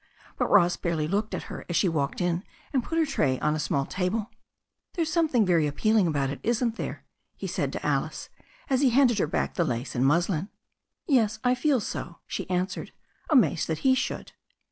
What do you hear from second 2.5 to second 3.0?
and put